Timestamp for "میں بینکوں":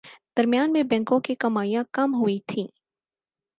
0.73-1.19